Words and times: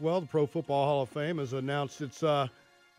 Well, 0.00 0.20
the 0.20 0.26
Pro 0.26 0.44
Football 0.44 0.86
Hall 0.86 1.02
of 1.02 1.08
Fame 1.08 1.38
has 1.38 1.52
announced 1.52 2.00
its 2.00 2.24
uh, 2.24 2.48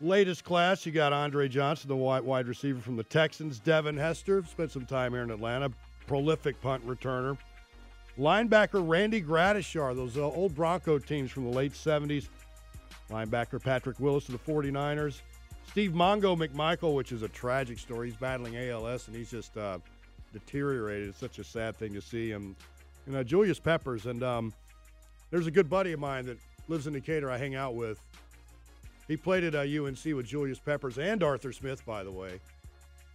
latest 0.00 0.44
class. 0.44 0.86
You 0.86 0.92
got 0.92 1.12
Andre 1.12 1.46
Johnson, 1.46 1.88
the 1.88 1.96
wide, 1.96 2.46
receiver 2.46 2.80
from 2.80 2.96
the 2.96 3.04
Texans. 3.04 3.58
Devin 3.58 3.98
Hester, 3.98 4.42
spent 4.44 4.72
some 4.72 4.86
time 4.86 5.12
here 5.12 5.22
in 5.22 5.30
Atlanta, 5.30 5.70
prolific 6.06 6.58
punt 6.62 6.86
returner. 6.86 7.36
Linebacker 8.18 8.82
Randy 8.82 9.20
Gradishar, 9.20 9.94
those 9.94 10.16
uh, 10.16 10.22
old 10.22 10.54
Bronco 10.54 10.98
teams 10.98 11.30
from 11.30 11.44
the 11.44 11.50
late 11.50 11.74
70s. 11.74 12.28
Linebacker 13.10 13.62
Patrick 13.62 14.00
Willis 14.00 14.30
of 14.30 14.42
the 14.42 14.50
49ers. 14.50 15.20
Steve 15.68 15.92
Mongo 15.92 16.34
McMichael, 16.34 16.94
which 16.94 17.12
is 17.12 17.20
a 17.20 17.28
tragic 17.28 17.78
story. 17.78 18.08
He's 18.08 18.16
battling 18.16 18.56
ALS 18.56 19.06
and 19.06 19.14
he's 19.14 19.30
just 19.30 19.54
uh, 19.58 19.78
deteriorated. 20.32 21.10
It's 21.10 21.20
such 21.20 21.38
a 21.40 21.44
sad 21.44 21.76
thing 21.76 21.92
to 21.92 22.00
see 22.00 22.30
him. 22.30 22.56
And 23.06 23.26
Julius 23.26 23.58
Peppers, 23.60 24.06
and 24.06 24.22
um, 24.22 24.54
there's 25.30 25.46
a 25.46 25.50
good 25.50 25.68
buddy 25.68 25.92
of 25.92 26.00
mine 26.00 26.24
that 26.24 26.38
lives 26.68 26.86
in 26.86 26.92
Decatur 26.92 27.30
I 27.30 27.38
hang 27.38 27.54
out 27.54 27.74
with. 27.74 28.00
He 29.08 29.16
played 29.16 29.44
at 29.44 29.54
uh, 29.54 29.60
UNC 29.60 30.04
with 30.16 30.26
Julius 30.26 30.58
Peppers 30.58 30.98
and 30.98 31.22
Arthur 31.22 31.52
Smith, 31.52 31.84
by 31.86 32.02
the 32.02 32.10
way. 32.10 32.40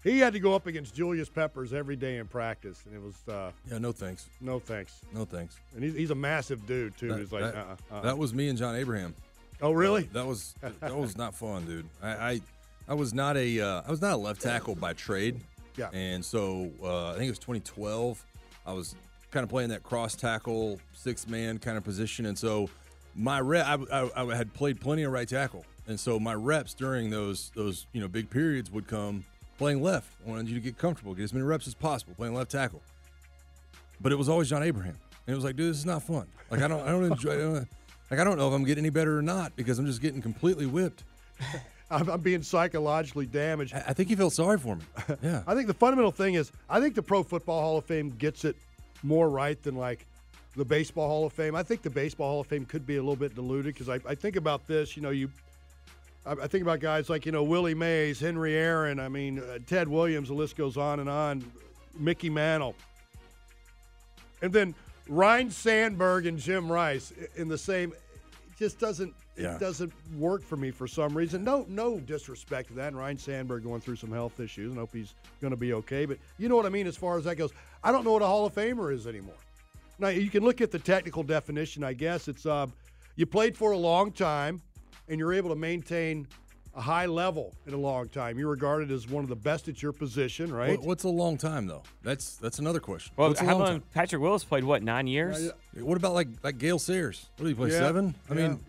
He 0.03 0.17
had 0.19 0.33
to 0.33 0.39
go 0.39 0.55
up 0.55 0.66
against 0.66 0.95
Julius 0.95 1.30
Peppers 1.30 1.73
every 1.73 1.95
day 1.95 2.17
in 2.17 2.27
practice, 2.27 2.81
and 2.85 2.95
it 2.95 3.02
was 3.02 3.16
uh, 3.27 3.52
Yeah, 3.69 3.77
no 3.77 3.91
thanks. 3.91 4.30
no 4.39 4.58
thanks. 4.58 5.02
No 5.13 5.25
thanks. 5.25 5.59
And 5.75 5.83
he's, 5.83 5.93
he's 5.93 6.09
a 6.11 6.16
massive 6.16 6.66
dude 6.66 6.97
too. 6.97 7.09
That, 7.09 7.19
he's 7.19 7.31
like, 7.31 7.43
that, 7.43 7.55
uh-uh, 7.55 7.75
uh-uh. 7.95 8.02
that 8.02 8.17
was 8.17 8.33
me 8.33 8.49
and 8.49 8.58
John 8.58 8.75
Abraham. 8.75 9.13
oh 9.61 9.71
really? 9.73 10.03
That 10.13 10.25
was 10.25 10.55
that 10.80 10.95
was 10.95 11.17
not 11.17 11.36
fun, 11.36 11.65
dude. 11.65 11.86
I 12.02 12.09
I, 12.09 12.41
I 12.88 12.93
was 12.95 13.13
not 13.13 13.38
a 13.38 13.59
uh, 13.59 13.81
I 13.86 13.91
was 13.91 14.02
not 14.02 14.13
a 14.13 14.17
left 14.17 14.41
tackle 14.41 14.73
by 14.75 14.93
trade. 14.93 15.39
Yeah. 15.77 15.89
And 15.93 16.25
so 16.25 16.71
uh, 16.81 17.09
I 17.11 17.13
think 17.13 17.25
it 17.27 17.31
was 17.31 17.39
2012. 17.39 18.25
I 18.65 18.73
was 18.73 18.95
kind 19.30 19.43
of 19.43 19.49
playing 19.49 19.69
that 19.69 19.83
cross 19.83 20.15
tackle 20.15 20.80
six 20.93 21.27
man 21.27 21.59
kind 21.59 21.77
of 21.77 21.83
position, 21.83 22.25
and 22.25 22.38
so 22.38 22.69
my 23.16 23.40
rep 23.40 23.66
I, 23.66 23.76
I, 23.92 24.23
I 24.23 24.36
had 24.36 24.54
played 24.54 24.80
plenty 24.80 25.04
of 25.04 25.12
right 25.12 25.28
tackle, 25.28 25.66
and 25.88 26.00
so 26.00 26.20
my 26.20 26.34
reps 26.34 26.73
during 26.73 27.09
those 27.09 27.52
those 27.56 27.88
you 27.94 28.02
know 28.02 28.08
big 28.08 28.30
periods 28.30 28.72
would 28.72 28.88
come 28.88 29.26
playing 29.58 29.81
left. 29.81 30.14
I 30.26 30.30
wanted 30.30 30.50
you 30.50 30.56
to 30.56 30.62
get 30.62 30.78
comfortable, 30.78 31.14
get 31.14 31.23
as 31.23 31.34
many 31.34 31.45
reps 31.45 31.67
as 31.67 31.73
possible 31.73 32.14
playing 32.16 32.34
left 32.34 32.52
tackle. 32.52 32.82
But 34.00 34.12
it 34.12 34.16
was 34.16 34.30
always 34.30 34.50
John 34.50 34.64
Abraham, 34.64 34.98
and 35.28 35.34
it 35.34 35.36
was 35.36 35.44
like, 35.44 35.56
dude, 35.56 35.70
this 35.70 35.78
is 35.78 35.86
not 35.86 36.04
fun. 36.04 36.28
Like 36.50 36.62
I 36.62 36.67
don't 36.67 36.82
I 36.82 36.92
don't 36.92 37.06
enjoy. 37.06 37.34
I 37.34 37.38
don't, 37.38 37.67
like 38.09 38.20
I 38.20 38.23
don't 38.23 38.38
know 38.38 38.48
if 38.48 38.54
I'm 38.54 38.64
getting 38.64 38.84
any 38.84 38.89
better 38.89 39.17
or 39.17 39.22
not 39.22 39.56
because 39.56 39.80
I'm 39.80 39.86
just 39.86 40.02
getting 40.02 40.22
completely 40.22 40.66
whipped. 40.66 41.04
I'm, 41.92 42.09
I'm 42.09 42.22
being 42.22 42.42
psychologically 42.42 43.26
damaged. 43.26 43.73
I 43.73 43.84
I 43.88 43.94
think 43.94 44.09
he 44.09 44.16
felt 44.16 44.34
sorry 44.34 44.58
for 44.58 44.76
me. 44.76 44.84
Yeah. 45.22 45.44
I 45.45 45.54
think 45.56 45.67
the 45.67 45.73
fundamental 45.73 46.12
thing 46.12 46.36
is 46.36 46.52
I 46.70 46.80
think 46.80 46.95
the 46.95 47.04
Pro 47.04 47.22
Football 47.23 47.62
Hall 47.62 47.78
of 47.78 47.86
Fame 47.86 48.09
gets 48.12 48.45
it 48.45 48.56
more 49.04 49.30
right 49.30 49.62
than 49.62 49.76
like 49.76 50.06
the 50.55 50.66
Baseball 50.66 51.07
Hall 51.07 51.25
of 51.25 51.33
Fame. 51.33 51.55
I 51.55 51.63
think 51.63 51.81
the 51.81 51.89
Baseball 51.89 52.30
Hall 52.31 52.41
of 52.41 52.47
Fame 52.47 52.66
could 52.66 52.85
be 52.85 52.97
a 52.97 53.02
little 53.02 53.16
bit 53.16 53.35
diluted 53.35 53.73
because 53.73 53.89
I, 53.89 53.99
I 54.07 54.16
think 54.16 54.35
about 54.35 54.67
this. 54.67 54.95
You 54.95 55.02
know, 55.02 55.09
you 55.09 55.30
I, 56.25 56.33
I 56.33 56.47
think 56.47 56.61
about 56.61 56.80
guys 56.80 57.09
like 57.09 57.25
you 57.25 57.31
know 57.31 57.43
Willie 57.43 57.75
Mays, 57.75 58.19
Henry 58.19 58.55
Aaron. 58.55 58.99
I 58.99 59.09
mean 59.09 59.39
uh, 59.39 59.59
Ted 59.66 59.88
Williams. 59.88 60.27
The 60.27 60.33
list 60.33 60.55
goes 60.55 60.77
on 60.77 60.99
and 60.99 61.09
on. 61.09 61.43
Mickey 61.99 62.30
Mantle, 62.30 62.73
and 64.42 64.53
then 64.53 64.73
Ryne 65.09 65.52
Sandberg 65.52 66.26
and 66.26 66.39
Jim 66.39 66.71
Rice 66.71 67.11
in 67.36 67.49
the 67.49 67.58
same. 67.58 67.92
It 67.92 68.58
just 68.58 68.80
doesn't. 68.80 69.14
Yeah. 69.37 69.55
It 69.55 69.59
doesn't 69.59 69.92
work 70.17 70.43
for 70.43 70.58
me 70.58 70.71
for 70.71 70.87
some 70.87 71.17
reason. 71.17 71.43
No, 71.43 71.65
no 71.70 71.99
disrespect 71.99 72.67
to 72.70 72.76
that. 72.76 72.89
And 72.89 72.97
Ryne 72.97 73.17
Sandberg 73.17 73.64
going 73.64 73.81
through 73.81 73.95
some 73.95 74.11
health 74.11 74.39
issues, 74.39 74.71
and 74.71 74.80
hope 74.80 74.93
he's 74.93 75.14
going 75.39 75.52
to 75.52 75.58
be 75.58 75.73
okay. 75.73 76.05
But 76.05 76.17
you 76.37 76.47
know 76.47 76.55
what 76.55 76.65
I 76.65 76.70
mean 76.70 76.86
as 76.86 76.97
far 76.97 77.17
as 77.17 77.23
that 77.23 77.36
goes. 77.36 77.52
I 77.83 77.92
don't 77.92 78.03
know 78.03 78.11
what 78.11 78.21
a 78.21 78.27
Hall 78.27 78.45
of 78.45 78.53
Famer 78.53 78.93
is 78.93 79.08
anymore. 79.08 79.36
Now 80.02 80.08
you 80.08 80.30
can 80.32 80.44
look 80.44 80.62
at 80.62 80.72
the 80.72 80.80
technical 80.80 81.22
definition. 81.22 81.84
I 81.84 81.94
guess 81.94 82.28
it's 82.28 82.48
uh, 82.48 82.66
you 83.16 83.28
played 83.28 83.56
for 83.56 83.72
a 83.72 83.78
long 83.78 84.12
time, 84.12 84.60
and 85.08 85.20
you're 85.20 85.32
able 85.32 85.50
to 85.52 85.56
maintain 85.56 86.28
a 86.73 86.82
high 86.82 87.06
level 87.06 87.54
in 87.67 87.73
a 87.73 87.78
long 87.78 88.10
time. 88.10 88.39
You're 88.39 88.50
regarded 88.50 88.92
as 88.92 89.08
one 89.08 89.23
of 89.23 89.30
the 89.30 89.36
best 89.36 89.67
at 89.67 89.84
your 89.84 89.92
position, 89.92 90.52
right? 90.52 90.72
What- 90.80 90.88
what's 90.88 91.04
a 91.04 91.10
long 91.10 91.38
time 91.38 91.67
though? 91.67 91.84
That's 92.02 92.38
that's 92.38 92.58
another 92.58 92.80
question. 92.80 93.14
Well, 93.16 93.28
what's 93.30 93.39
how 93.39 93.58
long 93.58 93.60
long? 93.60 93.84
Patrick 93.94 94.22
Willis 94.23 94.44
played 94.44 94.64
what 94.64 94.82
nine 94.82 95.06
years? 95.06 95.52
What 95.80 95.98
about 95.98 96.16
like 96.16 96.30
like 96.44 96.58
Gale 96.58 96.80
Sayers? 96.80 97.28
What 97.38 97.44
did 97.45 97.50
he 97.50 97.56
play? 97.56 97.70
Yeah, 97.70 97.78
Seven? 97.80 98.16
I 98.30 98.33
yeah. 98.33 98.48
mean, 98.48 98.60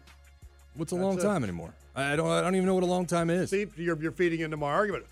what's 0.76 0.92
a 0.92 0.96
That's 0.96 1.02
long 1.04 1.18
it. 1.18 1.22
time 1.22 1.44
anymore? 1.44 1.72
I 1.96 2.12
I 2.12 2.16
don't 2.16 2.28
I 2.28 2.42
don't 2.42 2.56
even 2.56 2.66
know 2.66 2.74
what 2.74 2.84
a 2.84 2.86
long 2.86 3.06
time 3.06 3.30
is. 3.30 3.48
See, 3.48 3.66
you're, 3.78 3.98
you're 4.02 4.12
feeding 4.12 4.40
into 4.40 4.58
my 4.58 4.70
argument. 4.70 5.06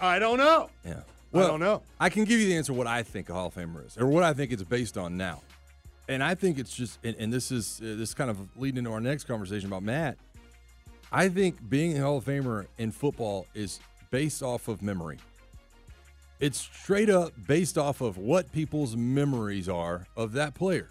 I 0.00 0.18
don't 0.18 0.38
know. 0.38 0.70
Yeah. 0.86 1.00
Well, 1.30 1.44
I 1.44 1.48
don't 1.50 1.60
know. 1.60 1.82
I 2.00 2.08
can 2.08 2.24
give 2.24 2.40
you 2.40 2.46
the 2.46 2.56
answer 2.56 2.72
what 2.72 2.86
I 2.86 3.02
think 3.02 3.28
a 3.28 3.34
Hall 3.34 3.48
of 3.48 3.54
Famer 3.54 3.84
is, 3.86 3.98
or 3.98 4.06
what 4.06 4.22
I 4.22 4.32
think 4.32 4.50
it's 4.50 4.62
based 4.62 4.96
on 4.96 5.18
now. 5.18 5.42
And 6.08 6.24
I 6.24 6.34
think 6.34 6.58
it's 6.58 6.74
just, 6.74 6.98
and, 7.04 7.14
and 7.18 7.32
this 7.32 7.52
is 7.52 7.80
uh, 7.82 7.94
this 7.96 8.14
kind 8.14 8.30
of 8.30 8.38
leading 8.56 8.78
into 8.78 8.92
our 8.92 9.00
next 9.00 9.24
conversation 9.24 9.68
about 9.68 9.82
Matt. 9.82 10.16
I 11.12 11.28
think 11.28 11.56
being 11.68 11.96
a 11.98 12.00
Hall 12.00 12.18
of 12.18 12.24
Famer 12.24 12.66
in 12.78 12.92
football 12.92 13.46
is 13.54 13.80
based 14.10 14.42
off 14.42 14.68
of 14.68 14.82
memory. 14.82 15.18
It's 16.40 16.58
straight 16.58 17.10
up 17.10 17.32
based 17.46 17.76
off 17.76 18.00
of 18.00 18.16
what 18.16 18.50
people's 18.52 18.96
memories 18.96 19.68
are 19.68 20.06
of 20.16 20.32
that 20.32 20.54
player. 20.54 20.88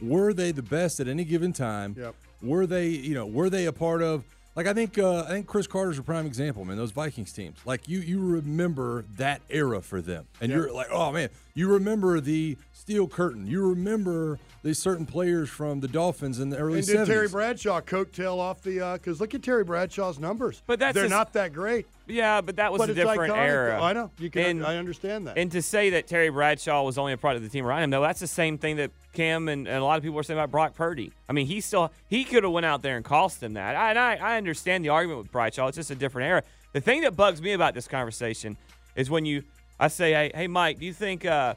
Were 0.00 0.32
they 0.32 0.52
the 0.52 0.62
best 0.62 1.00
at 1.00 1.08
any 1.08 1.24
given 1.24 1.52
time? 1.52 1.94
Yep. 1.98 2.14
Were 2.42 2.66
they, 2.66 2.88
you 2.88 3.14
know, 3.14 3.26
were 3.26 3.50
they 3.50 3.66
a 3.66 3.72
part 3.72 4.02
of? 4.02 4.24
Like 4.56 4.66
I 4.68 4.72
think, 4.72 4.98
uh, 4.98 5.22
I 5.24 5.30
think 5.30 5.46
Cris 5.48 5.66
Carter's 5.66 5.98
a 5.98 6.02
prime 6.02 6.26
example, 6.26 6.64
man. 6.64 6.76
Those 6.76 6.92
Vikings 6.92 7.32
teams, 7.32 7.58
like 7.64 7.88
you, 7.88 7.98
you 7.98 8.20
remember 8.20 9.04
that 9.16 9.40
era 9.50 9.80
for 9.82 10.00
them, 10.00 10.26
and 10.40 10.52
you're 10.52 10.72
like, 10.72 10.88
oh 10.92 11.10
man, 11.10 11.28
you 11.54 11.68
remember 11.72 12.20
the 12.20 12.56
steel 12.72 13.08
curtain. 13.08 13.46
You 13.48 13.66
remember 13.68 14.38
these 14.62 14.78
certain 14.78 15.06
players 15.06 15.48
from 15.48 15.80
the 15.80 15.88
Dolphins 15.88 16.38
in 16.38 16.50
the 16.50 16.56
early 16.56 16.78
And 16.78 16.86
did 16.86 16.96
70s. 16.98 17.06
Terry 17.06 17.28
Bradshaw 17.28 17.80
coattail 17.80 18.38
off 18.38 18.62
the? 18.62 18.92
Because 18.94 19.20
look 19.20 19.34
at 19.34 19.42
Terry 19.42 19.64
Bradshaw's 19.64 20.18
numbers. 20.20 20.62
But 20.66 20.78
that's 20.78 20.94
they're 20.94 21.04
just- 21.04 21.10
not 21.10 21.32
that 21.32 21.52
great. 21.52 21.86
Yeah, 22.06 22.40
but 22.42 22.56
that 22.56 22.70
was 22.70 22.80
but 22.80 22.90
a 22.90 22.94
different 22.94 23.32
iconic. 23.32 23.48
era. 23.48 23.82
I 23.82 23.92
know. 23.92 24.10
You 24.18 24.30
can. 24.30 24.44
And- 24.44 24.66
I 24.66 24.76
understand 24.76 25.26
that. 25.26 25.38
And 25.38 25.50
to 25.52 25.62
say 25.62 25.90
that 25.90 26.06
Terry 26.06 26.28
Bradshaw 26.28 26.82
was 26.82 26.98
only 26.98 27.12
a 27.12 27.16
product 27.16 27.44
of 27.44 27.50
the 27.50 27.56
team 27.56 27.66
around 27.66 27.82
him, 27.84 27.90
no, 27.90 28.02
that's 28.02 28.20
the 28.20 28.26
same 28.26 28.58
thing 28.58 28.76
that 28.76 28.90
Cam 29.14 29.48
and, 29.48 29.66
and 29.66 29.78
a 29.78 29.84
lot 29.84 29.96
of 29.96 30.02
people 30.02 30.18
are 30.18 30.22
saying 30.22 30.38
about 30.38 30.50
Brock 30.50 30.74
Purdy. 30.74 31.12
I 31.28 31.32
mean, 31.32 31.46
he 31.46 31.60
still 31.60 31.92
he 32.08 32.24
could 32.24 32.42
have 32.42 32.52
went 32.52 32.66
out 32.66 32.82
there 32.82 32.96
and 32.96 33.04
cost 33.04 33.40
them 33.40 33.54
that. 33.54 33.74
I, 33.76 33.90
and 33.90 33.98
I 33.98 34.16
I 34.16 34.36
understand 34.36 34.84
the 34.84 34.90
argument 34.90 35.18
with 35.18 35.32
Bradshaw. 35.32 35.68
It's 35.68 35.76
just 35.76 35.90
a 35.90 35.94
different 35.94 36.28
era. 36.28 36.42
The 36.72 36.80
thing 36.80 37.02
that 37.02 37.16
bugs 37.16 37.40
me 37.40 37.52
about 37.52 37.74
this 37.74 37.88
conversation 37.88 38.56
is 38.96 39.08
when 39.08 39.24
you 39.24 39.44
I 39.78 39.88
say, 39.88 40.12
hey, 40.12 40.30
hey 40.34 40.46
Mike, 40.46 40.78
do 40.78 40.86
you 40.86 40.92
think 40.92 41.24
uh, 41.24 41.54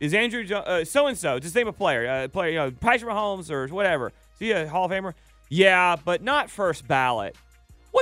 is 0.00 0.14
Andrew 0.14 0.46
so 0.84 1.06
and 1.06 1.16
so 1.16 1.38
just 1.38 1.54
name 1.54 1.68
a 1.68 1.72
player, 1.72 2.08
uh, 2.08 2.28
player, 2.28 2.50
you 2.50 2.56
know, 2.56 2.70
Patrick 2.70 3.10
Mahomes 3.10 3.50
or 3.50 3.68
whatever? 3.68 4.08
Is 4.08 4.38
he 4.38 4.50
a 4.50 4.68
Hall 4.68 4.86
of 4.86 4.90
Famer? 4.90 5.14
Yeah, 5.48 5.96
but 6.02 6.22
not 6.22 6.50
first 6.50 6.88
ballot. 6.88 7.36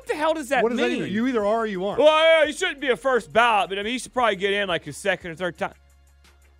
What 0.00 0.08
the 0.08 0.14
hell 0.16 0.32
does 0.34 0.48
that 0.48 0.62
what 0.62 0.70
does 0.70 0.78
mean? 0.80 0.98
that 1.00 1.04
mean? 1.04 1.12
You 1.12 1.26
either 1.26 1.44
are 1.44 1.58
or 1.60 1.66
you 1.66 1.84
aren't. 1.84 1.98
Well, 2.00 2.08
yeah, 2.40 2.46
he 2.46 2.52
shouldn't 2.52 2.80
be 2.80 2.88
a 2.88 2.96
first 2.96 3.30
ballot, 3.32 3.68
but 3.68 3.78
I 3.78 3.82
mean, 3.82 3.92
he 3.92 3.98
should 3.98 4.14
probably 4.14 4.36
get 4.36 4.52
in 4.52 4.66
like 4.68 4.84
his 4.84 4.96
second 4.96 5.30
or 5.32 5.34
third 5.34 5.58
time. 5.58 5.74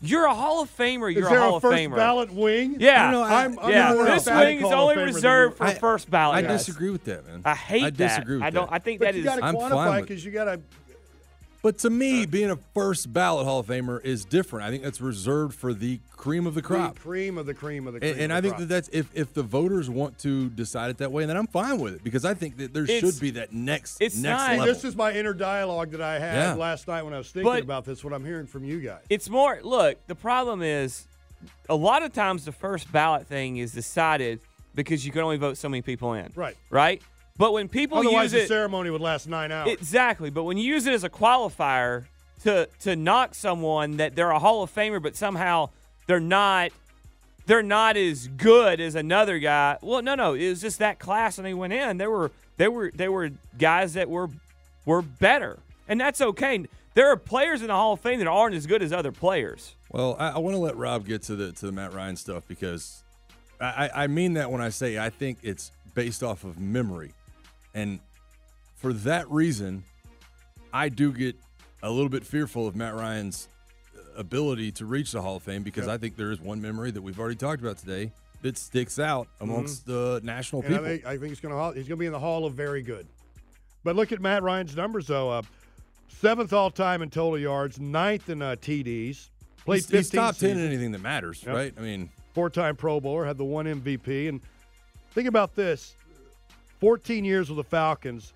You're 0.03 0.25
a 0.27 0.35
Hall 0.35 0.63
of 0.63 0.75
Famer. 0.77 1.13
You're 1.13 1.25
Is 1.25 1.29
there 1.29 1.39
a 1.39 1.43
Hall 1.43 1.53
a 1.55 1.57
of 1.57 1.63
first 1.63 1.77
Famer. 1.79 1.97
balled 1.97 2.31
wing? 2.31 2.77
Yeah, 2.81 3.09
I 3.09 3.11
don't 3.11 3.13
know, 3.13 3.23
I- 3.23 3.45
I'm, 3.45 3.59
I'm 3.59 3.71
yeah. 3.71 3.93
more 3.95 4.05
This 4.05 4.27
wing 4.27 4.59
is 4.59 4.65
only 4.73 4.97
reserved 4.97 5.57
for 5.59 5.65
I- 5.65 5.75
first 5.75 6.11
ballot. 6.11 6.37
I 6.37 6.43
guys. 6.43 6.65
disagree 6.67 6.91
with 6.91 7.05
that, 7.05 7.27
man. 7.27 7.43
I 7.45 7.55
hate 7.55 7.83
I 7.85 7.91
that. 7.91 7.97
disagree 7.97 8.37
with 8.37 8.45
I 8.45 8.51
don't. 8.51 8.69
that. 8.71 8.75
I 8.75 8.79
think 8.79 8.99
But 9.01 9.07
that 9.07 9.15
you 9.15 9.21
is. 9.21 9.25
got 9.27 9.37
to 9.37 9.45
I'm 9.45 9.55
fine 9.57 9.71
quantify 9.73 10.01
because 10.03 10.25
you 10.25 10.33
got 10.33 10.45
to. 10.45 10.61
But 11.63 11.77
to 11.79 11.91
me, 11.91 12.25
being 12.25 12.51
a 12.51 12.57
first 12.75 13.13
ballot 13.13 13.45
Hall 13.45 13.59
of 13.61 13.67
Famer 13.67 14.03
is 14.03 14.25
different. 14.25 14.67
I 14.67 14.71
think 14.71 14.83
that's 14.83 15.01
reserved 15.01 15.55
for 15.55 15.75
the 15.75 16.01
cream 16.17 16.47
of 16.47 16.55
the 16.55 16.63
crop. 16.63 16.99
cream 16.99 17.37
of 17.37 17.45
the 17.45 17.53
cream 17.53 17.87
of 17.87 17.93
the 17.93 18.01
cream. 18.01 18.13
And, 18.13 18.21
and 18.23 18.33
of 18.33 18.39
I 18.39 18.41
think 18.41 18.53
crop. 18.53 18.61
that 18.61 18.69
that's 18.69 18.89
if, 18.93 19.11
if 19.15 19.35
the 19.35 19.43
voters 19.43 19.91
want 19.91 20.19
to 20.21 20.49
decide 20.49 20.89
it 20.91 20.99
that 20.99 21.13
way, 21.13 21.27
then 21.27 21.37
I'm 21.37 21.47
fine 21.47 21.79
with 21.79 21.95
it 21.97 22.03
because 22.05 22.25
I 22.25 22.33
think 22.33 22.57
that 22.57 22.73
there 22.73 22.85
It's- 22.85 23.01
should 23.01 23.21
be 23.21 23.31
that 23.33 23.53
next 23.53 24.01
it's 24.01 24.17
next 24.17 24.41
not- 24.41 24.51
level. 24.53 24.67
This 24.67 24.85
is 24.85 24.97
my 24.97 25.13
inner 25.13 25.35
dialogue 25.35 25.91
that 25.91 26.01
I 26.01 26.19
had 26.19 26.35
Yeah. 26.35 26.55
last 26.55 26.89
night 26.89 27.03
when 27.03 27.13
I 27.13 27.19
was 27.19 27.31
thinking 27.31 27.51
But- 27.53 27.63
about 27.63 27.85
this. 27.85 28.03
What 28.03 28.15
I'm 28.15 28.25
hearing 28.25 28.47
from 28.47 28.65
you 28.65 28.81
guys. 28.81 29.03
It's 29.11 29.29
more. 29.29 29.61
Look, 29.63 29.99
the 30.07 30.15
problem 30.15 30.63
is, 30.63 31.07
a 31.69 31.75
lot 31.75 32.03
of 32.03 32.13
times 32.15 32.47
the 32.47 32.53
first 32.53 32.91
ballot 32.91 33.27
thing 33.27 33.59
is 33.59 33.73
decided 33.73 34.41
because 34.75 35.05
you 35.05 35.13
can 35.13 35.21
only 35.23 35.37
vote 35.37 35.59
so 35.59 35.69
many 35.69 35.83
people 35.83 36.15
in. 36.15 36.33
Right. 36.35 36.57
Right. 36.71 37.03
But 37.41 37.55
when 37.55 37.69
people 37.71 37.97
Otherwise, 37.97 38.35
use 38.35 38.43
the 38.43 38.49
ceremony 38.49 38.91
would 38.91 39.01
last 39.01 39.27
nine 39.27 39.51
hours. 39.51 39.71
Exactly, 39.71 40.29
but 40.29 40.45
when 40.45 40.59
you 40.59 40.65
use 40.65 40.87
it 40.87 40.93
as 40.93 41.05
a 41.05 41.09
qualifier 41.09 42.05
to 42.43 42.69
to 42.81 42.95
knock 42.95 43.35
someone 43.35 43.97
that 43.97 44.15
they're 44.15 44.31
a 44.31 44.39
Hall 44.39 44.63
of 44.63 44.71
Famer, 44.75 45.03
but 45.03 45.17
somehow 45.17 45.71
they're 46.07 46.21
not 46.21 46.71
they're 47.47 47.63
not 47.63 47.97
as 47.97 48.29
good 48.29 48.79
as 48.79 48.95
another 48.95 49.39
guy. 49.39 49.79
Well, 49.81 50.03
no, 50.03 50.15
no, 50.15 50.35
it 50.35 50.51
was 50.51 50.61
just 50.61 50.81
that 50.81 50.99
class 50.99 51.39
when 51.39 51.45
they 51.45 51.55
went 51.55 51.73
in. 51.73 51.97
There 51.97 52.11
were 52.11 52.31
they 52.59 52.69
were 52.69 52.93
they 52.95 53.09
were 53.09 53.31
guys 53.57 53.95
that 53.95 54.11
were 54.11 54.29
were 54.85 55.01
better, 55.01 55.61
and 55.89 55.99
that's 55.99 56.21
okay. 56.21 56.67
There 56.93 57.11
are 57.11 57.17
players 57.17 57.63
in 57.63 57.69
the 57.69 57.75
Hall 57.75 57.95
of 57.95 58.01
Fame 58.01 58.19
that 58.19 58.29
aren't 58.29 58.55
as 58.55 58.67
good 58.67 58.83
as 58.83 58.93
other 58.93 59.13
players. 59.13 59.77
Well, 59.91 60.15
I, 60.19 60.33
I 60.33 60.39
want 60.41 60.57
to 60.57 60.61
let 60.61 60.77
Rob 60.77 61.07
get 61.07 61.23
to 61.23 61.37
the 61.37 61.53
to 61.53 61.65
the 61.65 61.73
Matt 61.73 61.95
Ryan 61.95 62.17
stuff 62.17 62.43
because 62.47 63.03
I, 63.59 63.89
I 63.95 64.07
mean 64.09 64.35
that 64.35 64.51
when 64.51 64.61
I 64.61 64.69
say 64.69 64.99
I 64.99 65.09
think 65.09 65.39
it's 65.43 65.73
based 65.95 66.23
off 66.23 66.45
of 66.45 66.61
memory, 66.61 67.15
and 67.75 68.01
for 68.77 68.93
that 68.93 69.31
reason, 69.31 69.85
I 70.73 70.89
do 70.89 71.13
get 71.13 71.37
a 71.83 71.91
little 71.91 72.09
bit 72.09 72.25
fearful 72.25 72.67
of 72.67 72.75
Matt 72.77 72.95
Ryan's 72.95 73.49
ability 74.17 74.73
to 74.73 74.87
reach 74.87 75.13
the 75.13 75.23
Hall 75.23 75.37
of 75.37 75.43
Fame 75.43 75.63
because 75.63 75.89
I 75.89 75.97
think 75.99 76.17
there 76.17 76.31
is 76.33 76.41
one 76.41 76.61
memory 76.61 76.91
that 76.91 77.01
we've 77.03 77.19
already 77.19 77.37
talked 77.37 77.61
about 77.63 77.79
today 77.79 78.13
that 78.43 78.57
sticks 78.57 78.99
out 78.99 79.29
amongst 79.41 79.87
the 79.87 80.21
national 80.25 80.63
And 80.63 80.75
I 80.75 80.79
people. 80.79 80.87
think, 80.91 81.07
I 81.07 81.11
think 81.19 81.29
he's 81.29 81.41
going 81.41 81.55
to 81.55 81.79
he's 81.79 81.87
going 81.89 81.97
to 81.99 82.01
be 82.01 82.07
in 82.07 82.13
the 82.13 82.19
Hall 82.19 82.45
of 82.47 82.55
Very 82.55 82.83
Good. 82.83 83.07
But 83.85 83.97
look 83.97 84.13
at 84.13 84.21
Matt 84.21 84.43
Ryan's 84.43 84.75
numbers 84.77 85.07
though. 85.07 85.31
Uh, 85.31 85.43
seventh 86.09 86.53
all 86.53 86.71
time 86.71 87.03
in 87.03 87.11
total 87.11 87.39
yards, 87.39 87.79
ninth 87.81 88.29
in 88.31 88.43
uh, 88.43 88.57
TDs. 88.61 89.29
Played 89.65 89.77
he's, 89.77 89.87
15 89.87 89.99
he's 89.99 90.11
top 90.11 90.37
ten 90.37 90.59
in 90.59 90.67
anything 90.67 90.93
that 90.93 91.03
matters, 91.03 91.43
Yep. 91.47 91.55
right? 91.55 91.75
I 91.77 91.81
mean, 91.83 92.11
four-time 92.35 92.77
Pro 92.77 92.99
Bowler, 93.01 93.27
had 93.27 93.37
the 93.37 93.45
one 93.45 93.67
MVP. 93.67 94.29
And 94.29 94.41
think 95.13 95.29
about 95.29 95.55
this: 95.55 95.95
14 96.81 97.25
years 97.25 97.49
with 97.49 97.57
the 97.57 97.65
Falcons. 97.65 98.33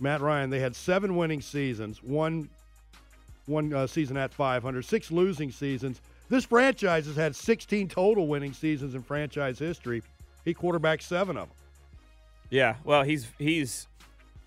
Matt 0.00 0.20
Ryan, 0.20 0.50
they 0.50 0.60
had 0.60 0.74
seven 0.74 1.16
winning 1.16 1.40
seasons, 1.40 2.02
one 2.02 2.48
one 3.46 3.72
uh, 3.72 3.86
season 3.86 4.16
at 4.16 4.32
500, 4.32 4.84
six 4.84 5.10
losing 5.10 5.50
seasons. 5.50 6.00
This 6.28 6.44
franchise 6.44 7.06
has 7.06 7.16
had 7.16 7.34
16 7.34 7.88
total 7.88 8.28
winning 8.28 8.52
seasons 8.52 8.94
in 8.94 9.02
franchise 9.02 9.58
history. 9.58 10.02
He 10.44 10.54
quarterbacked 10.54 11.02
seven 11.02 11.36
of 11.36 11.48
them. 11.48 11.56
Yeah, 12.48 12.76
well, 12.84 13.02
he's 13.02 13.28
he's 13.38 13.86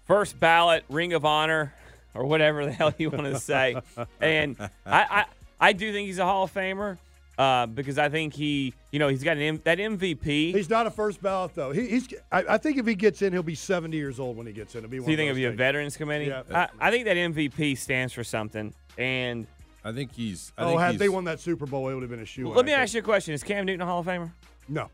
first 0.06 0.40
ballot 0.40 0.84
Ring 0.90 1.14
of 1.14 1.26
Honor 1.26 1.74
or 2.14 2.26
whatever 2.26 2.66
the 2.66 2.72
hell 2.72 2.94
you 2.98 3.10
want 3.10 3.26
to 3.26 3.40
say, 3.40 3.76
and 4.22 4.58
I, 4.60 4.70
I 4.86 5.26
I 5.60 5.74
do 5.74 5.92
think 5.94 6.08
he's 6.08 6.20
a 6.20 6.26
Hall 6.26 6.44
of 6.44 6.54
Famer 6.54 6.98
uh, 7.44 7.66
because 7.66 7.98
I 7.98 8.10
think 8.10 8.34
he 8.34 8.74
you 8.92 9.00
know 9.00 9.08
he's 9.10 9.24
got 9.24 9.38
an 9.38 9.44
M, 9.44 9.62
that 9.66 9.78
MVP. 9.78 10.54
He's 10.54 10.70
not 10.70 10.88
a 10.88 10.92
first 10.92 11.22
ballot 11.22 11.54
though. 11.56 11.72
He, 11.72 11.88
he's. 11.88 12.08
I, 12.32 12.44
I 12.50 12.58
think 12.58 12.78
if 12.78 12.88
he 12.88 12.96
gets 12.96 13.22
in, 13.22 13.34
he'll 13.34 13.44
be 13.44 13.56
70 13.56 13.98
years 13.98 14.20
old 14.20 14.38
when 14.38 14.48
he 14.48 14.54
gets 14.54 14.76
in. 14.76 14.80
It'll 14.80 14.90
be 14.90 15.00
one 15.00 15.06
so 15.06 15.12
you 15.12 15.18
think 15.18 15.30
it'll 15.30 15.36
be 15.40 15.46
a. 15.46 15.52
Veterans 15.52 15.98
Committee? 15.98 16.26
Yeah. 16.26 16.44
I, 16.52 16.68
I 16.88 16.92
think 16.92 17.06
that 17.06 17.18
MVP 17.18 17.78
stands 17.78 18.14
for 18.14 18.24
something. 18.24 18.74
And 18.98 19.48
I 19.84 19.92
think 19.92 20.14
he's. 20.14 20.52
I 20.58 20.64
Oh, 20.64 20.68
think 20.70 20.80
had 20.82 20.92
he's, 20.92 21.00
they 21.00 21.10
won 21.10 21.24
that 21.26 21.40
Super 21.40 21.66
Bowl, 21.66 21.90
it 21.90 21.94
would 21.94 22.04
have 22.04 22.10
been 22.10 22.22
a 22.22 22.26
shoe. 22.26 22.50
let 22.50 22.66
me 22.66 22.72
ask 22.72 22.94
you 22.94 23.00
a 23.02 23.04
question: 23.04 23.34
Is 23.34 23.44
Cam 23.44 23.66
Newton 23.66 23.82
a 23.82 23.86
Hall 23.86 24.00
of 24.00 24.06
Famer? 24.06 24.32
No, 24.70 24.90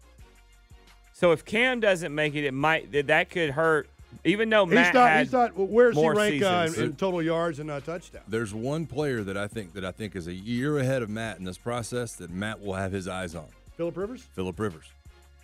So 1.14 1.32
if 1.32 1.46
Cam 1.46 1.80
doesn't 1.80 2.14
make 2.16 2.34
it, 2.36 2.44
it 2.46 2.54
might 2.54 2.92
that- 2.94 3.08
that 3.08 3.30
could 3.30 3.52
hurt. 3.52 3.90
Even 4.26 4.50
though 4.50 4.66
Matt 4.66 4.78
he's 4.78 4.86
Matt 4.88 4.94
not. 4.94 5.10
had 5.10 5.24
He's 5.26 5.34
not. 5.34 5.56
well, 5.58 5.68
Where's 5.68 5.96
he 5.96 6.02
more 6.02 6.14
rank 6.16 6.44
uh, 6.44 6.46
in, 6.66 6.70
seasons. 6.70 6.90
in 6.90 6.96
total 6.96 7.22
yards 7.22 7.60
and 7.60 7.72
uh, 7.72 7.80
touchdowns? 7.80 8.26
There's 8.28 8.54
one 8.54 8.86
player 8.86 9.24
that 9.24 9.38
I 9.38 9.48
think 9.48 9.74
that 9.74 9.86
I 9.86 9.92
think 9.92 10.16
is 10.16 10.28
a 10.28 10.34
year 10.34 10.78
ahead 10.80 11.02
of 11.02 11.10
Matt 11.10 11.38
in 11.40 11.46
this 11.46 11.58
process 11.58 12.14
that 12.16 12.30
Matt 12.30 12.62
will 12.62 12.74
have 12.74 12.92
his 12.92 13.08
eyes 13.08 13.36
on. 13.36 13.46
Philip 13.78 13.96
Rivers. 13.96 14.22
Philip 14.34 14.60
Rivers. 14.60 14.86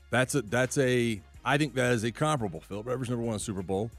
That's 0.09 0.35
a 0.35 0.41
that's 0.41 0.77
a 0.77 1.21
I 1.43 1.57
think 1.57 1.75
that 1.75 1.93
is 1.93 2.03
a 2.03 2.11
comparable. 2.11 2.59
Philip 2.61 2.85
Rivers 2.87 3.09
never 3.09 3.21
won 3.21 3.35
a 3.35 3.39
Super 3.39 3.61
Bowl, 3.61 3.91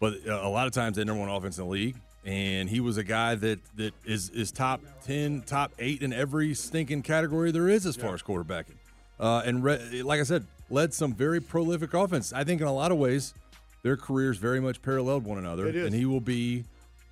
but 0.00 0.14
uh, 0.26 0.40
a 0.42 0.48
lot 0.48 0.66
of 0.66 0.72
times 0.72 0.96
they 0.96 1.04
never 1.04 1.18
won 1.18 1.28
offense 1.28 1.58
in 1.58 1.64
the 1.64 1.70
league. 1.70 1.96
And 2.26 2.70
he 2.70 2.80
was 2.80 2.96
a 2.96 3.04
guy 3.04 3.34
that 3.34 3.58
that 3.76 3.92
is 4.06 4.30
is 4.30 4.50
top 4.50 4.80
ten, 5.04 5.42
top 5.42 5.72
eight 5.78 6.00
in 6.02 6.12
every 6.12 6.54
stinking 6.54 7.02
category 7.02 7.50
there 7.52 7.68
is 7.68 7.84
as 7.86 7.96
far 7.96 8.14
as 8.14 8.22
quarterbacking. 8.22 8.76
Uh, 9.20 9.42
and 9.44 9.62
re- 9.62 10.02
like 10.02 10.20
I 10.20 10.24
said, 10.24 10.46
led 10.70 10.94
some 10.94 11.12
very 11.14 11.40
prolific 11.40 11.92
offense. 11.92 12.32
I 12.32 12.42
think 12.42 12.60
in 12.62 12.66
a 12.66 12.72
lot 12.72 12.90
of 12.90 12.98
ways, 12.98 13.34
their 13.84 13.96
careers 13.98 14.38
very 14.38 14.60
much 14.60 14.82
paralleled 14.82 15.24
one 15.24 15.38
another. 15.38 15.68
It 15.68 15.76
is. 15.76 15.86
And 15.86 15.94
he 15.94 16.06
will 16.06 16.20
be, 16.20 16.64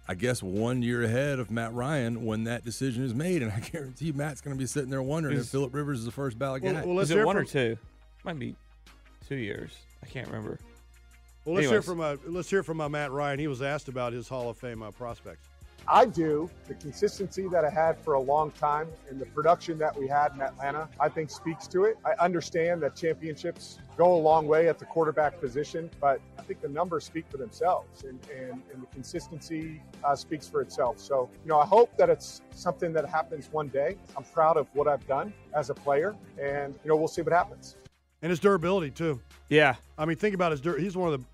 I 0.08 0.14
guess, 0.14 0.42
one 0.42 0.82
year 0.82 1.04
ahead 1.04 1.38
of 1.38 1.50
Matt 1.50 1.72
Ryan 1.74 2.24
when 2.24 2.44
that 2.44 2.64
decision 2.64 3.04
is 3.04 3.14
made. 3.14 3.42
And 3.42 3.52
I 3.52 3.60
guarantee 3.72 4.10
Matt's 4.10 4.40
going 4.40 4.56
to 4.56 4.58
be 4.58 4.66
sitting 4.66 4.90
there 4.90 5.02
wondering 5.02 5.38
if 5.38 5.46
Philip 5.46 5.72
Rivers 5.72 6.00
is 6.00 6.06
the 6.06 6.10
first 6.10 6.38
ballot 6.38 6.62
guy. 6.62 6.72
Well, 6.72 6.86
well, 6.86 6.96
let's 6.96 7.10
is 7.10 7.12
it 7.12 7.18
hear 7.18 7.26
one 7.26 7.36
or 7.36 7.44
two? 7.44 7.76
Might 8.24 8.38
be 8.38 8.56
two 9.28 9.36
years. 9.36 9.70
I 10.02 10.06
can't 10.06 10.26
remember. 10.26 10.58
Well, 11.44 11.56
let's 11.56 11.68
hear 11.68 11.82
from 11.82 12.00
uh, 12.00 12.16
let's 12.26 12.48
hear 12.48 12.62
from 12.62 12.80
uh, 12.80 12.88
Matt 12.88 13.10
Ryan. 13.10 13.38
He 13.38 13.48
was 13.48 13.62
asked 13.62 13.88
about 13.88 14.12
his 14.12 14.28
Hall 14.28 14.48
of 14.48 14.56
Fame 14.56 14.82
uh, 14.82 14.92
prospects. 14.92 15.48
I 15.88 16.06
do. 16.06 16.48
The 16.68 16.74
consistency 16.74 17.48
that 17.48 17.64
I 17.64 17.70
had 17.70 17.98
for 17.98 18.14
a 18.14 18.20
long 18.20 18.50
time 18.52 18.88
and 19.10 19.20
the 19.20 19.26
production 19.26 19.78
that 19.78 19.96
we 19.96 20.06
had 20.06 20.32
in 20.34 20.40
Atlanta, 20.40 20.88
I 21.00 21.08
think 21.08 21.30
speaks 21.30 21.66
to 21.68 21.84
it. 21.84 21.98
I 22.04 22.12
understand 22.22 22.82
that 22.82 22.94
championships 22.96 23.78
go 23.96 24.14
a 24.14 24.18
long 24.20 24.46
way 24.46 24.68
at 24.68 24.78
the 24.78 24.84
quarterback 24.84 25.40
position, 25.40 25.90
but 26.00 26.20
I 26.38 26.42
think 26.42 26.60
the 26.60 26.68
numbers 26.68 27.04
speak 27.04 27.26
for 27.28 27.36
themselves 27.36 28.04
and, 28.04 28.18
and, 28.34 28.62
and 28.72 28.82
the 28.82 28.86
consistency 28.92 29.82
uh, 30.04 30.16
speaks 30.16 30.48
for 30.48 30.60
itself. 30.60 30.98
So, 30.98 31.28
you 31.44 31.48
know, 31.48 31.58
I 31.58 31.66
hope 31.66 31.96
that 31.98 32.08
it's 32.08 32.42
something 32.52 32.92
that 32.94 33.08
happens 33.08 33.48
one 33.52 33.68
day. 33.68 33.96
I'm 34.16 34.24
proud 34.24 34.56
of 34.56 34.68
what 34.72 34.88
I've 34.88 35.06
done 35.06 35.32
as 35.54 35.70
a 35.70 35.74
player 35.74 36.14
and, 36.40 36.74
you 36.84 36.88
know, 36.88 36.96
we'll 36.96 37.08
see 37.08 37.22
what 37.22 37.32
happens. 37.32 37.76
And 38.22 38.30
his 38.30 38.38
durability 38.38 38.90
too. 38.90 39.20
Yeah, 39.48 39.74
I 39.98 40.04
mean, 40.04 40.16
think 40.16 40.34
about 40.34 40.52
his. 40.52 40.60
Dur- 40.60 40.78
he's 40.78 40.96
one 40.96 41.12
of 41.12 41.20
the 41.20 41.26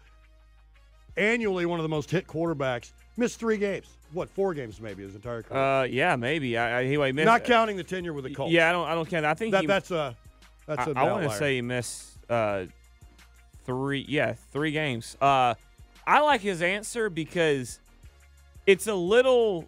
annually 1.19 1.67
one 1.67 1.79
of 1.79 1.83
the 1.83 1.89
most 1.89 2.11
hit 2.11 2.27
quarterbacks. 2.27 2.93
Missed 3.17 3.39
three 3.41 3.59
games. 3.59 3.87
What 4.13 4.31
four 4.31 4.55
games 4.55 4.81
maybe 4.81 5.03
his 5.03 5.15
entire 5.15 5.43
career? 5.43 5.61
uh, 5.61 5.83
yeah, 5.83 6.17
maybe. 6.17 6.57
I, 6.57 6.81
I, 6.81 6.85
he 6.85 6.91
he 6.91 7.13
missed, 7.13 7.27
Not 7.27 7.45
counting 7.45 7.77
the 7.77 7.85
tenure 7.85 8.13
with 8.13 8.25
the 8.25 8.35
Colts. 8.35 8.53
Yeah, 8.53 8.69
I 8.69 8.73
don't. 8.73 8.89
I 8.89 8.95
don't 8.95 9.09
count. 9.09 9.27
I 9.27 9.35
think 9.35 9.53
that, 9.53 9.63
he, 9.63 9.67
that's 9.67 9.91
a 9.91 10.17
that's 10.67 10.87
I, 10.87 10.91
a 10.91 10.95
I 10.95 11.11
want 11.11 11.25
to 11.25 11.37
say 11.37 11.57
he 11.57 11.63
missed 11.63 12.17
uh, 12.31 12.65
three. 13.65 14.07
Yeah, 14.09 14.35
three 14.53 14.71
games. 14.71 15.17
Uh, 15.21 15.55
I 16.07 16.21
like 16.21 16.41
his 16.41 16.63
answer 16.63 17.11
because 17.11 17.81
it's 18.67 18.87
a 18.87 18.95
little 18.95 19.67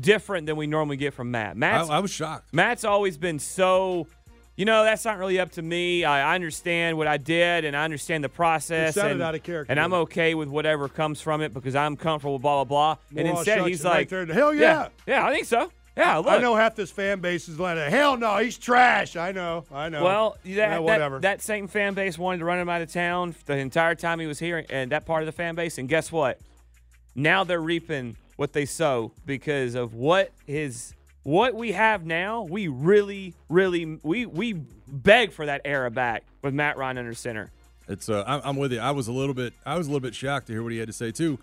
different 0.00 0.46
than 0.46 0.56
we 0.56 0.66
normally 0.66 0.96
get 0.96 1.14
from 1.14 1.30
Matt. 1.30 1.56
I, 1.62 1.96
I 1.96 1.98
was 1.98 2.10
shocked. 2.10 2.52
Matt's 2.52 2.84
always 2.84 3.16
been 3.16 3.38
so, 3.38 4.06
you 4.56 4.64
know, 4.64 4.84
that's 4.84 5.04
not 5.04 5.18
really 5.18 5.40
up 5.40 5.52
to 5.52 5.62
me. 5.62 6.04
I, 6.04 6.32
I 6.32 6.34
understand 6.34 6.96
what 6.96 7.06
I 7.06 7.16
did 7.16 7.64
and 7.64 7.76
I 7.76 7.84
understand 7.84 8.22
the 8.22 8.28
process. 8.28 8.96
And, 8.96 9.20
out 9.20 9.34
of 9.34 9.42
character, 9.42 9.70
And 9.70 9.80
I'm 9.80 9.92
okay 9.92 10.34
with 10.34 10.48
whatever 10.48 10.88
comes 10.88 11.20
from 11.20 11.40
it 11.40 11.52
because 11.52 11.74
I'm 11.74 11.96
comfortable 11.96 12.38
blah, 12.38 12.64
blah, 12.64 12.96
blah. 13.04 13.20
and 13.20 13.28
instead, 13.28 13.66
he's 13.66 13.84
right 13.84 13.90
like, 13.90 14.08
there, 14.08 14.26
hell 14.26 14.54
yeah, 14.54 14.88
yeah. 15.06 15.14
yeah, 15.14 15.26
I 15.26 15.32
think 15.32 15.46
so. 15.46 15.70
Yeah, 15.96 16.16
look. 16.16 16.28
I 16.28 16.38
know 16.38 16.56
half 16.56 16.74
this 16.74 16.90
fan 16.90 17.20
base 17.20 17.48
is 17.48 17.60
like, 17.60 17.78
hell 17.78 18.16
no, 18.16 18.36
he's 18.38 18.58
trash. 18.58 19.14
I 19.14 19.30
know, 19.30 19.64
I 19.72 19.88
know. 19.88 20.02
Well, 20.02 20.36
that, 20.44 20.82
Yeah, 20.82 20.98
that, 20.98 21.22
that 21.22 21.42
same 21.42 21.68
fan 21.68 21.94
base 21.94 22.18
wanted 22.18 22.38
to 22.38 22.44
run 22.44 22.58
him 22.58 22.68
out 22.68 22.82
of 22.82 22.92
town 22.92 23.34
the 23.46 23.56
entire 23.56 23.94
time 23.94 24.18
he 24.18 24.26
was 24.26 24.40
here, 24.40 24.64
and 24.70 24.90
that 24.90 25.06
part 25.06 25.22
of 25.22 25.26
the 25.26 25.32
fan 25.32 25.54
base. 25.54 25.78
And 25.78 25.88
guess 25.88 26.10
what? 26.10 26.40
Now 27.14 27.44
they're 27.44 27.60
reaping 27.60 28.16
what 28.36 28.52
they 28.52 28.66
sow 28.66 29.12
because 29.24 29.76
of 29.76 29.94
what 29.94 30.32
his 30.46 30.94
what 31.24 31.54
we 31.54 31.72
have 31.72 32.06
now. 32.06 32.42
We 32.42 32.68
really, 32.68 33.34
really 33.48 33.98
we 34.02 34.26
we 34.26 34.52
beg 34.86 35.32
for 35.32 35.46
that 35.46 35.62
era 35.64 35.90
back 35.90 36.22
with 36.42 36.54
Matt 36.54 36.76
Ryan 36.76 36.98
under 36.98 37.14
center. 37.14 37.50
It's 37.88 38.08
uh, 38.08 38.24
I'm, 38.26 38.40
I'm 38.44 38.56
with 38.56 38.72
you. 38.72 38.78
I 38.78 38.92
was 38.92 39.08
a 39.08 39.12
little 39.12 39.34
bit, 39.34 39.52
I 39.66 39.76
was 39.76 39.86
a 39.86 39.90
little 39.90 40.00
bit 40.00 40.14
shocked 40.14 40.46
to 40.46 40.52
hear 40.52 40.62
what 40.62 40.72
he 40.72 40.78
had 40.78 40.86
to 40.86 40.92
say 40.92 41.10
too. 41.10 41.38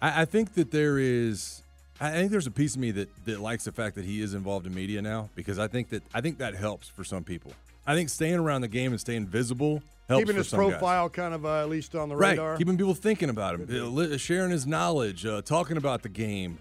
I, 0.00 0.22
I 0.22 0.24
think 0.24 0.54
that 0.54 0.70
there 0.70 0.98
is, 0.98 1.62
I 2.00 2.12
think 2.12 2.30
there's 2.30 2.46
a 2.46 2.50
piece 2.50 2.74
of 2.74 2.80
me 2.80 2.92
that 2.92 3.08
that 3.26 3.40
likes 3.40 3.64
the 3.64 3.72
fact 3.72 3.96
that 3.96 4.04
he 4.04 4.22
is 4.22 4.34
involved 4.34 4.66
in 4.66 4.74
media 4.74 5.02
now 5.02 5.28
because 5.34 5.58
I 5.58 5.66
think 5.66 5.90
that 5.90 6.02
I 6.14 6.20
think 6.20 6.38
that 6.38 6.54
helps 6.54 6.88
for 6.88 7.04
some 7.04 7.24
people. 7.24 7.52
I 7.86 7.94
think 7.94 8.08
staying 8.08 8.36
around 8.36 8.62
the 8.62 8.68
game 8.68 8.92
and 8.92 9.00
staying 9.00 9.26
visible 9.26 9.82
helps 10.08 10.22
keeping 10.22 10.34
for 10.34 10.38
his 10.38 10.48
some 10.48 10.60
guys. 10.60 10.70
profile 10.72 11.08
kind 11.08 11.34
of 11.34 11.44
uh, 11.44 11.60
at 11.60 11.68
least 11.68 11.94
on 11.94 12.08
the 12.08 12.16
right, 12.16 12.30
radar. 12.30 12.56
keeping 12.56 12.76
people 12.76 12.94
thinking 12.94 13.28
about 13.28 13.60
him, 13.60 13.98
uh, 13.98 14.16
sharing 14.16 14.50
his 14.50 14.66
knowledge, 14.66 15.24
uh, 15.26 15.42
talking 15.42 15.76
about 15.76 16.02
the 16.02 16.08
game. 16.08 16.58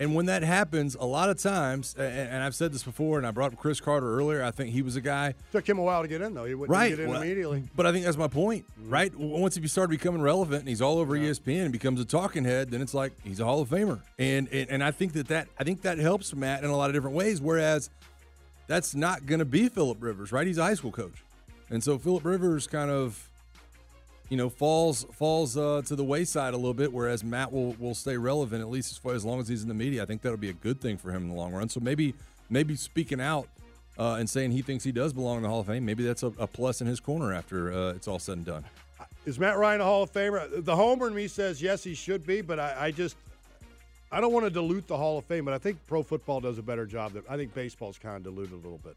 And 0.00 0.14
when 0.14 0.26
that 0.26 0.42
happens, 0.42 0.96
a 0.96 1.04
lot 1.04 1.30
of 1.30 1.38
times, 1.38 1.94
and, 1.96 2.42
I've 2.42 2.54
said 2.54 2.72
this 2.72 2.82
before, 2.82 3.18
and 3.18 3.26
I 3.26 3.30
brought 3.30 3.52
up 3.52 3.58
Cris 3.58 3.80
Carter 3.80 4.18
earlier. 4.18 4.42
I 4.42 4.50
think 4.50 4.70
he 4.70 4.82
was 4.82 4.96
a 4.96 5.00
guy 5.00 5.34
Took 5.52 5.68
him 5.68 5.78
a 5.78 5.82
while 5.82 6.02
to 6.02 6.08
get 6.08 6.22
in 6.22 6.34
though. 6.34 6.44
He 6.44 6.54
wouldn't 6.54 6.72
right 6.72 6.90
get 6.90 7.00
in 7.00 7.10
Well, 7.10 7.22
immediately. 7.22 7.64
But 7.76 7.86
I 7.86 7.92
think 7.92 8.04
that's 8.04 8.16
my 8.16 8.26
point, 8.26 8.64
mm-hmm. 8.80 8.90
right? 8.90 9.12
W- 9.12 9.36
Once 9.36 9.54
he 9.54 9.66
started 9.68 9.90
becoming 9.90 10.22
relevant 10.22 10.60
and 10.60 10.68
he's 10.68 10.82
all 10.82 10.98
over 10.98 11.14
E 11.14 11.20
ESPN 11.20 11.64
and 11.64 11.72
becomes 11.72 12.00
a 12.00 12.04
talking 12.04 12.44
head, 12.44 12.70
then 12.70 12.80
it's 12.80 12.94
like 12.94 13.12
he's 13.22 13.38
a 13.38 13.44
Hall 13.44 13.60
of 13.60 13.68
Famer. 13.68 14.00
And 14.18 14.48
and, 14.48 14.70
and 14.70 14.84
I 14.84 14.90
think 14.90 15.12
that 15.12 15.28
that 15.28 15.48
I 15.58 15.64
think 15.64 15.82
that 15.82 15.98
helps 15.98 16.34
Matt 16.34 16.64
in 16.64 16.70
a 16.70 16.76
lot 16.76 16.90
of 16.90 16.94
different 16.94 17.14
ways. 17.16 17.40
Whereas 17.40 17.90
that's 18.66 18.94
not 18.94 19.26
going 19.26 19.40
to 19.40 19.44
be 19.44 19.68
Philip 19.68 20.02
Rivers, 20.02 20.32
right? 20.32 20.46
He's 20.46 20.58
a 20.58 20.64
high 20.64 20.74
school 20.74 20.92
coach, 20.92 21.22
and 21.70 21.84
so 21.84 21.98
Philip 21.98 22.24
Rivers 22.24 22.66
kind 22.66 22.90
of. 22.90 23.28
You 24.32 24.38
know, 24.38 24.48
falls 24.48 25.04
falls 25.12 25.58
uh, 25.58 25.82
to 25.84 25.94
the 25.94 26.02
wayside 26.02 26.54
a 26.54 26.56
little 26.56 26.72
bit, 26.72 26.90
whereas 26.90 27.22
Matt 27.22 27.52
will 27.52 27.76
will 27.78 27.94
stay 27.94 28.16
relevant 28.16 28.62
at 28.62 28.70
least 28.70 28.90
as 28.90 28.96
far 28.96 29.12
as 29.12 29.26
long 29.26 29.40
as 29.40 29.46
he's 29.46 29.60
in 29.60 29.68
the 29.68 29.74
media. 29.74 30.02
I 30.02 30.06
think 30.06 30.22
that'll 30.22 30.38
be 30.38 30.48
a 30.48 30.54
good 30.54 30.80
thing 30.80 30.96
for 30.96 31.10
him 31.10 31.24
in 31.24 31.28
the 31.28 31.34
long 31.34 31.52
run. 31.52 31.68
So 31.68 31.80
maybe 31.80 32.14
maybe 32.48 32.74
speaking 32.74 33.20
out 33.20 33.46
uh, 33.98 34.14
and 34.14 34.30
saying 34.30 34.52
he 34.52 34.62
thinks 34.62 34.84
he 34.84 34.90
does 34.90 35.12
belong 35.12 35.36
in 35.36 35.42
the 35.42 35.50
Hall 35.50 35.60
of 35.60 35.66
Fame, 35.66 35.84
maybe 35.84 36.02
that's 36.02 36.22
a, 36.22 36.28
a 36.38 36.46
plus 36.46 36.80
in 36.80 36.86
his 36.86 36.98
corner 36.98 37.34
after 37.34 37.74
uh, 37.74 37.92
it's 37.92 38.08
all 38.08 38.18
said 38.18 38.38
and 38.38 38.46
done. 38.46 38.64
Is 39.26 39.38
Matt 39.38 39.58
Ryan 39.58 39.82
a 39.82 39.84
Hall 39.84 40.04
of 40.04 40.10
Famer? 40.10 40.64
The 40.64 40.76
homer 40.76 41.08
in 41.08 41.14
me 41.14 41.28
says 41.28 41.60
yes, 41.60 41.84
he 41.84 41.92
should 41.92 42.26
be, 42.26 42.40
but 42.40 42.58
I, 42.58 42.86
I 42.86 42.90
just 42.90 43.16
I 44.10 44.22
don't 44.22 44.32
want 44.32 44.46
to 44.46 44.50
dilute 44.50 44.86
the 44.86 44.96
Hall 44.96 45.18
of 45.18 45.26
Fame. 45.26 45.44
But 45.44 45.52
I 45.52 45.58
think 45.58 45.76
pro 45.86 46.02
football 46.02 46.40
does 46.40 46.56
a 46.56 46.62
better 46.62 46.86
job. 46.86 47.12
That 47.12 47.24
I 47.28 47.36
think 47.36 47.52
baseball's 47.52 47.98
kind 47.98 48.16
of 48.16 48.22
diluted 48.22 48.54
a 48.54 48.56
little 48.56 48.80
bit. 48.82 48.96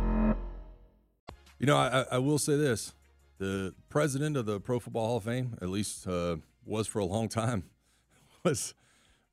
You 1.61 1.67
know, 1.67 1.77
I, 1.77 2.05
I 2.11 2.17
will 2.17 2.39
say 2.39 2.55
this: 2.57 2.93
the 3.37 3.73
president 3.89 4.35
of 4.35 4.45
the 4.47 4.59
Pro 4.59 4.79
Football 4.79 5.05
Hall 5.07 5.17
of 5.17 5.23
Fame, 5.23 5.57
at 5.61 5.69
least 5.69 6.07
uh, 6.07 6.37
was 6.65 6.87
for 6.87 6.99
a 6.99 7.05
long 7.05 7.29
time, 7.29 7.63
was 8.43 8.73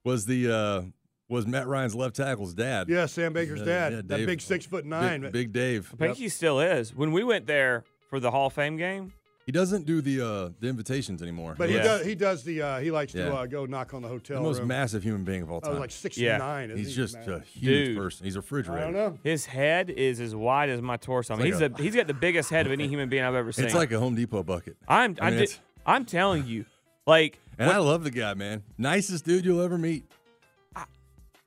was 0.04 0.26
the 0.26 0.52
uh, 0.54 0.82
was 1.28 1.46
Matt 1.46 1.66
Ryan's 1.66 1.94
left 1.94 2.16
tackle's 2.16 2.52
dad. 2.52 2.88
Yeah, 2.90 3.06
Sam 3.06 3.32
Baker's 3.32 3.62
Uh, 3.62 3.64
dad. 3.64 3.92
yeah, 3.92 3.96
that 4.04 4.08
Dave- 4.18 4.26
big 4.26 4.40
six 4.42 4.66
foot 4.66 4.84
nine. 4.84 5.22
Big, 5.22 5.32
Big 5.32 5.52
Dave. 5.54 5.90
I 5.94 5.96
think 5.96 6.16
he 6.18 6.28
still 6.28 6.60
is. 6.60 6.94
When 6.94 7.12
we 7.12 7.24
went 7.24 7.46
there 7.46 7.84
for 8.10 8.20
the 8.20 8.30
Hall 8.30 8.48
of 8.48 8.52
Fame 8.52 8.76
game, 8.76 9.14
He 9.48 9.52
doesn't 9.52 9.86
do 9.86 10.02
the 10.02 10.20
uh, 10.20 10.50
the 10.60 10.68
invitations 10.68 11.22
anymore. 11.22 11.54
But 11.56 11.70
he 11.70 11.76
Yeah. 11.76 11.82
does. 11.82 12.04
He 12.04 12.14
does 12.14 12.44
the. 12.44 12.60
Uh, 12.60 12.80
he 12.80 12.90
likes 12.90 13.12
to 13.12 13.18
Yeah. 13.20 13.28
uh, 13.32 13.46
go 13.46 13.64
knock 13.64 13.94
on 13.94 14.02
the 14.02 14.08
hotel 14.08 14.36
the 14.36 14.42
most 14.42 14.58
room. 14.58 14.68
massive 14.68 15.02
human 15.02 15.24
being 15.24 15.40
of 15.40 15.50
all 15.50 15.56
I 15.62 15.68
time. 15.68 15.70
was 15.70 15.80
like 15.80 15.90
six 15.90 16.18
Yeah. 16.18 16.36
nine. 16.36 16.68
He's 16.76 16.94
just 16.94 17.16
a 17.16 17.40
huge 17.40 17.62
Dude. 17.86 17.96
person. 17.96 18.24
He's 18.26 18.36
a 18.36 18.40
I 18.40 18.40
refrigerator. 18.40 18.78
I 18.82 18.84
don't 18.84 18.92
know. 18.92 19.18
his 19.24 19.46
head 19.46 19.88
is 19.88 20.20
as 20.20 20.34
wide 20.34 20.68
as 20.68 20.82
my 20.82 20.98
torso. 20.98 21.32
I 21.32 21.38
mean, 21.38 21.46
It's 21.46 21.56
he's 21.56 21.62
like 21.62 21.78
a, 21.80 21.82
he's 21.82 21.94
got 21.96 22.06
the 22.08 22.12
biggest 22.12 22.50
head 22.50 22.66
of 22.66 22.72
any 22.72 22.88
human 22.88 23.08
being 23.08 23.24
I've 23.24 23.34
ever 23.34 23.50
seen. 23.50 23.64
It's 23.64 23.74
like 23.74 23.90
a 23.90 23.98
Home 23.98 24.14
Depot 24.14 24.42
bucket. 24.42 24.76
I'm 24.86 25.16
I 25.18 25.28
I'm, 25.28 25.32
mean, 25.32 25.38
di- 25.38 25.44
it's- 25.44 25.58
I'm 25.86 26.04
telling 26.04 26.46
you, 26.46 26.66
like 27.06 27.38
And 27.58 27.70
I 27.70 27.78
love 27.78 28.04
the 28.04 28.10
guy, 28.10 28.34
man. 28.34 28.64
Nicest 28.76 29.24
dude 29.24 29.46
you'll 29.46 29.62
ever 29.62 29.78
meet. 29.78 30.04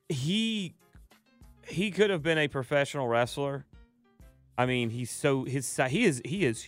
he 0.10 0.74
he 1.68 1.92
could 1.92 2.10
have 2.10 2.24
been 2.24 2.40
a 2.40 2.48
professional 2.48 3.08
wrestler. 3.08 3.64
I 4.58 4.66
mean, 4.66 4.90
he's 4.90 5.12
so 5.12 5.44
his 5.44 5.68
si- 5.68 5.90
he 5.90 6.04
is 6.06 6.20
he 6.26 6.46
is 6.46 6.68